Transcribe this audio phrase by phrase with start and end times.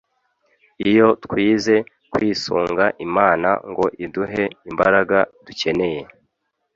[0.89, 1.75] iyo twize
[2.11, 6.01] kwisunga Imana ngo iduhe imbaraga dukeneye.